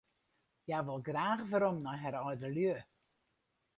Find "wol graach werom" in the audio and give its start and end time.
0.85-1.77